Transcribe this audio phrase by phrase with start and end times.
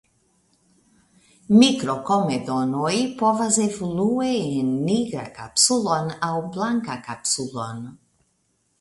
[1.57, 7.91] Mikrokomedonoj povas evolui en nigrakapsulon aŭ blankakapsulon.